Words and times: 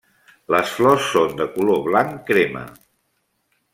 Les 0.53 0.71
flors 0.77 1.03
són 1.09 1.37
de 1.41 1.47
color 1.57 1.83
blanc 1.91 2.17
crema. 2.31 2.65